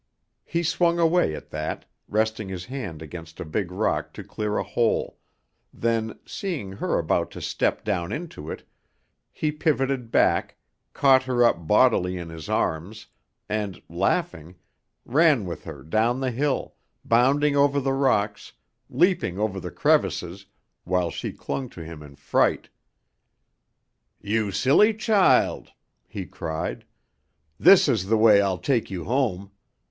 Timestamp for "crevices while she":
19.69-21.31